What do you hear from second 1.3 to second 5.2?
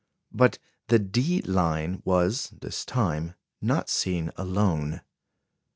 line was, this time, not seen alone.